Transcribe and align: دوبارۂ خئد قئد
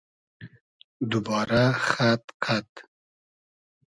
دوبارۂ 1.09 1.63
خئد 1.87 2.23
قئد 2.43 2.71